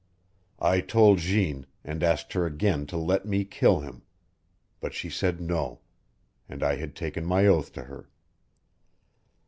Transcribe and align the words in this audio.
I 0.57 0.79
told 0.81 1.19
Jeanne, 1.19 1.67
and 1.83 2.01
asked 2.01 2.33
her 2.33 2.47
again 2.47 2.87
to 2.87 2.97
let 2.97 3.27
me 3.27 3.45
kill 3.45 3.81
him. 3.81 4.01
But 4.79 4.95
she 4.95 5.11
said 5.11 5.39
no 5.39 5.81
and 6.49 6.63
I 6.63 6.77
had 6.77 6.95
taken 6.95 7.23
my 7.23 7.45
oath 7.45 7.71
to 7.73 7.83
her. 7.83 8.09